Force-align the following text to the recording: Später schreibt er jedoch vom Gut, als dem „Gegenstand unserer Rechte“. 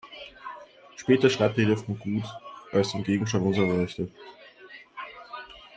Später 0.95 1.29
schreibt 1.29 1.59
er 1.59 1.65
jedoch 1.65 1.85
vom 1.85 1.99
Gut, 1.99 2.23
als 2.71 2.91
dem 2.93 3.03
„Gegenstand 3.03 3.45
unserer 3.45 3.77
Rechte“. 3.83 4.09